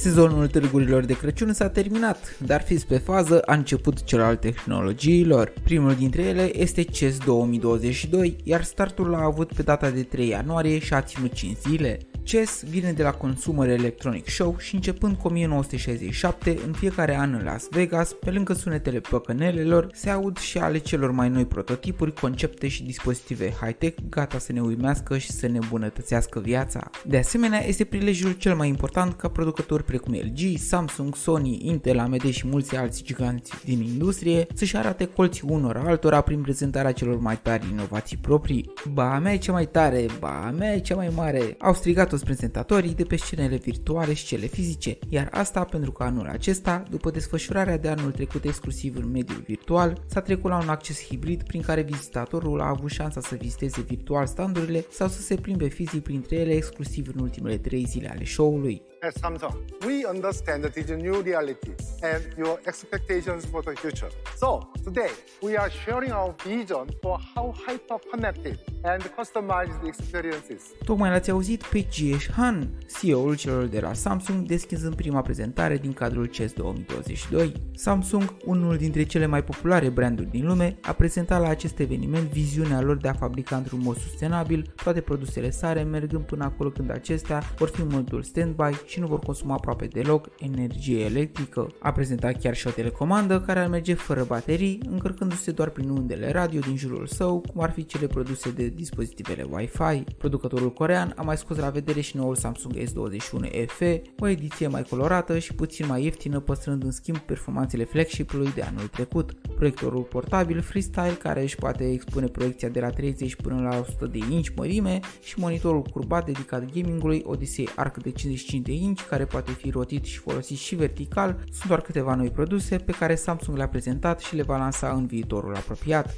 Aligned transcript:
Sezonul 0.00 0.46
târgurilor 0.46 1.04
de 1.04 1.16
Crăciun 1.16 1.52
s-a 1.52 1.68
terminat, 1.68 2.38
dar 2.46 2.62
fiți 2.62 2.86
pe 2.86 2.98
fază, 2.98 3.40
a 3.40 3.54
început 3.54 4.04
cel 4.04 4.20
al 4.20 4.36
tehnologiilor. 4.36 5.52
Primul 5.62 5.94
dintre 5.94 6.22
ele 6.22 6.60
este 6.60 6.82
CES 6.82 7.18
2022, 7.18 8.36
iar 8.44 8.64
startul 8.64 9.08
l-a 9.08 9.22
avut 9.22 9.52
pe 9.52 9.62
data 9.62 9.90
de 9.90 10.02
3 10.02 10.28
ianuarie 10.28 10.78
și 10.78 10.94
a 10.94 11.02
ținut 11.02 11.32
5 11.32 11.56
zile. 11.56 11.98
CES 12.30 12.62
vine 12.64 12.92
de 12.92 13.02
la 13.02 13.10
Consumer 13.10 13.68
Electronic 13.68 14.28
Show 14.28 14.56
și 14.58 14.74
începând 14.74 15.16
cu 15.16 15.26
1967, 15.26 16.58
în 16.66 16.72
fiecare 16.72 17.16
an 17.16 17.34
în 17.34 17.44
Las 17.44 17.66
Vegas, 17.70 18.12
pe 18.12 18.30
lângă 18.30 18.52
sunetele 18.52 19.00
păcănelelor, 19.00 19.90
se 19.92 20.10
aud 20.10 20.38
și 20.38 20.58
ale 20.58 20.78
celor 20.78 21.10
mai 21.10 21.28
noi 21.28 21.46
prototipuri, 21.46 22.12
concepte 22.12 22.68
și 22.68 22.82
dispozitive 22.82 23.52
high-tech 23.60 23.98
gata 24.08 24.38
să 24.38 24.52
ne 24.52 24.60
uimească 24.60 25.18
și 25.18 25.30
să 25.30 25.46
ne 25.46 25.58
bunătățească 25.68 26.40
viața. 26.40 26.90
De 27.04 27.18
asemenea, 27.18 27.66
este 27.66 27.84
prilejul 27.84 28.32
cel 28.32 28.54
mai 28.54 28.68
important 28.68 29.14
ca 29.14 29.28
producători 29.28 29.84
precum 29.84 30.14
LG, 30.14 30.58
Samsung, 30.58 31.16
Sony, 31.16 31.60
Intel, 31.62 31.98
AMD 31.98 32.30
și 32.30 32.46
mulți 32.46 32.76
alți 32.76 33.02
giganți 33.02 33.52
din 33.64 33.82
industrie 33.82 34.46
să-și 34.54 34.76
arate 34.76 35.04
colții 35.04 35.44
unor 35.46 35.76
altora 35.76 36.20
prin 36.20 36.40
prezentarea 36.40 36.92
celor 36.92 37.18
mai 37.18 37.38
tari 37.42 37.70
inovații 37.70 38.16
proprii. 38.16 38.72
Ba 38.92 39.18
mea 39.18 39.32
e 39.32 39.36
cea 39.36 39.52
mai 39.52 39.66
tare, 39.66 40.06
ba 40.18 40.54
mea 40.58 40.74
e 40.74 40.78
cea 40.78 40.96
mai 40.96 41.10
mare, 41.14 41.56
au 41.58 41.74
strigat 41.74 42.12
toți 42.20 42.32
prezentatorii 42.32 42.94
de 42.94 43.04
pe 43.04 43.16
scenele 43.16 43.56
virtuale 43.56 44.14
și 44.14 44.26
cele 44.26 44.46
fizice, 44.46 44.98
iar 45.08 45.28
asta 45.30 45.64
pentru 45.64 45.92
că 45.92 46.02
anul 46.02 46.26
acesta, 46.26 46.82
după 46.90 47.10
desfășurarea 47.10 47.78
de 47.78 47.88
anul 47.88 48.10
trecut 48.10 48.44
exclusiv 48.44 48.96
în 48.96 49.10
mediul 49.10 49.42
virtual, 49.46 50.02
s-a 50.06 50.20
trecut 50.20 50.50
la 50.50 50.58
un 50.62 50.68
acces 50.68 51.06
hibrid 51.06 51.42
prin 51.42 51.62
care 51.62 51.82
vizitatorul 51.82 52.60
a 52.60 52.68
avut 52.68 52.90
șansa 52.90 53.20
să 53.20 53.34
viziteze 53.34 53.80
virtual 53.80 54.26
standurile 54.26 54.84
sau 54.90 55.08
să 55.08 55.20
se 55.20 55.34
plimbe 55.34 55.68
fizic 55.68 56.02
printre 56.02 56.36
ele 56.36 56.52
exclusiv 56.52 57.10
în 57.14 57.20
ultimele 57.22 57.56
3 57.56 57.84
zile 57.84 58.10
ale 58.10 58.24
show-ului. 58.24 58.82
At 59.02 59.14
Samsung, 59.14 59.56
we 59.86 60.04
understand 60.04 60.62
that 60.62 60.76
it's 60.76 60.90
a 60.90 60.96
new 60.96 61.22
reality 61.22 61.72
and 62.02 62.22
your 62.36 62.60
expectations 62.66 63.44
for 63.46 63.62
the 63.62 63.72
future. 63.74 64.10
So, 64.36 64.68
today, 64.84 65.10
we 65.40 65.56
are 65.56 65.70
sharing 65.70 66.12
our 66.12 66.34
vision 66.44 66.84
for 67.00 67.18
how 67.34 67.54
hyper-connected 67.66 68.58
and 68.82 69.02
customized 69.18 69.80
the 69.80 69.86
experiences. 69.86 70.62
Tocmai 70.84 71.10
l-ați 71.10 71.30
auzit 71.30 71.62
pe 71.62 71.86
Jiesh 71.92 72.30
Han, 72.30 72.68
CEO-ul 72.98 73.36
celor 73.36 73.64
de 73.64 73.80
la 73.80 73.92
Samsung, 73.92 74.46
deschizând 74.46 74.94
prima 74.94 75.20
prezentare 75.22 75.76
din 75.76 75.92
cadrul 75.92 76.26
CES 76.26 76.52
2022. 76.52 77.52
Samsung, 77.74 78.34
unul 78.44 78.76
dintre 78.76 79.02
cele 79.02 79.26
mai 79.26 79.44
populare 79.44 79.88
branduri 79.88 80.30
din 80.30 80.46
lume, 80.46 80.78
a 80.82 80.92
prezentat 80.92 81.40
la 81.40 81.48
acest 81.48 81.78
eveniment 81.78 82.28
viziunea 82.28 82.80
lor 82.80 82.96
de 82.96 83.08
a 83.08 83.12
fabrica 83.12 83.56
într-un 83.56 83.80
mod 83.82 83.96
sustenabil 83.96 84.72
toate 84.82 85.00
produsele 85.00 85.50
sale, 85.50 85.82
mergând 85.82 86.24
până 86.24 86.44
acolo 86.44 86.70
când 86.70 86.90
acestea 86.90 87.42
vor 87.56 87.68
fi 87.68 87.80
în 87.80 87.88
modul 87.90 88.22
standby 88.22 88.88
și 88.90 89.00
nu 89.00 89.06
vor 89.06 89.18
consuma 89.18 89.54
aproape 89.54 89.86
deloc 89.86 90.28
energie 90.38 91.04
electrică. 91.04 91.66
A 91.78 91.92
prezentat 91.92 92.40
chiar 92.40 92.54
și 92.54 92.66
o 92.66 92.70
telecomandă 92.70 93.40
care 93.40 93.58
ar 93.58 93.68
merge 93.68 93.94
fără 93.94 94.24
baterii, 94.24 94.80
încărcându-se 94.90 95.50
doar 95.50 95.68
prin 95.68 95.88
undele 95.88 96.30
radio 96.30 96.60
din 96.60 96.76
jurul 96.76 97.06
său, 97.06 97.44
cum 97.52 97.62
ar 97.62 97.70
fi 97.70 97.86
cele 97.86 98.06
produse 98.06 98.50
de 98.50 98.68
dispozitivele 98.68 99.46
Wi-Fi. 99.50 100.04
Producătorul 100.18 100.72
corean 100.72 101.12
a 101.16 101.22
mai 101.22 101.36
scos 101.36 101.56
la 101.56 101.70
vedere 101.70 102.00
și 102.00 102.16
noul 102.16 102.34
Samsung 102.34 102.74
S21 102.76 103.66
FE, 103.66 104.02
o 104.18 104.28
ediție 104.28 104.66
mai 104.66 104.82
colorată 104.82 105.38
și 105.38 105.54
puțin 105.54 105.86
mai 105.86 106.04
ieftină, 106.04 106.40
păstrând 106.40 106.82
în 106.82 106.90
schimb 106.90 107.18
performanțele 107.18 107.84
flagship-ului 107.84 108.52
de 108.54 108.62
anul 108.62 108.86
trecut. 108.86 109.32
Proiectorul 109.32 110.02
portabil 110.02 110.60
Freestyle, 110.60 111.16
care 111.22 111.42
își 111.42 111.56
poate 111.56 111.90
expune 111.90 112.26
proiecția 112.26 112.68
de 112.68 112.80
la 112.80 112.90
30 112.90 113.34
până 113.34 113.60
la 113.60 113.78
100 113.78 114.06
de 114.06 114.18
inch 114.30 114.48
mărime 114.56 115.00
și 115.22 115.38
monitorul 115.38 115.82
curbat 115.82 116.24
dedicat 116.24 116.72
gamingului 116.72 117.22
Odyssey 117.24 117.68
Arc 117.76 118.02
de 118.02 118.10
55 118.10 118.66
de 118.66 118.78
inch, 118.82 119.06
care 119.08 119.24
poate 119.24 119.50
fi 119.50 119.70
rotit 119.70 120.04
și 120.04 120.18
folosit 120.18 120.58
și 120.58 120.74
vertical, 120.74 121.44
sunt 121.52 121.66
doar 121.66 121.80
câteva 121.80 122.14
noi 122.14 122.30
produse 122.30 122.76
pe 122.76 122.92
care 122.92 123.14
Samsung 123.14 123.56
le-a 123.56 123.68
prezentat 123.68 124.20
și 124.20 124.36
le 124.36 124.42
va 124.42 124.56
lansa 124.56 124.88
în 124.90 125.06
viitorul 125.06 125.54
apropiat. 125.54 126.14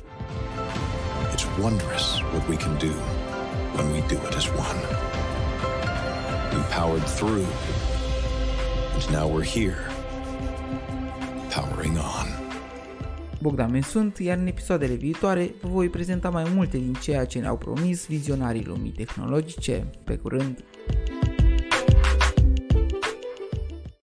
It's 1.34 1.60
wondrous 1.60 2.20
what 2.32 2.48
we 2.48 2.56
can 2.56 2.78
do 2.78 2.92
when 3.76 3.86
we 3.92 4.00
do 4.00 4.14
it 4.28 4.34
as 4.36 4.46
one. 4.48 4.80
We 6.54 6.62
powered 6.76 7.06
through, 7.16 7.46
and 8.94 9.10
now 9.10 9.26
we're 9.34 9.50
here, 9.58 9.76
powering 11.54 11.96
on. 11.96 12.42
Bogdan 13.42 13.70
Men 13.70 13.82
sunt, 13.82 14.18
iar 14.18 14.38
în 14.38 14.46
episoadele 14.46 14.94
viitoare 14.94 15.54
vă 15.60 15.68
voi 15.68 15.88
prezenta 15.88 16.30
mai 16.30 16.44
multe 16.54 16.76
din 16.76 16.92
ceea 16.92 17.24
ce 17.24 17.38
ne-au 17.38 17.56
promis 17.56 18.06
vizionarii 18.06 18.64
lumii 18.64 18.90
tehnologice. 18.90 19.90
Pe 20.04 20.16
curând! 20.16 20.64